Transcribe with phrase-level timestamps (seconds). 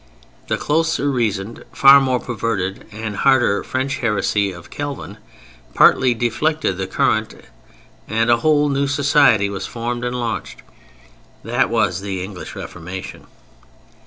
[0.47, 5.17] The closer reasoned, far more perverted and harder French heresy of Calvin
[5.75, 10.63] partly deflected the current—and a whole new society was formed and launched.
[11.43, 13.27] That was the English Reformation.